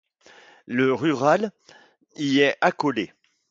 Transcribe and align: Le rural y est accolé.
Le 0.65 0.95
rural 0.95 1.51
y 2.15 2.39
est 2.39 2.57
accolé. 2.59 3.13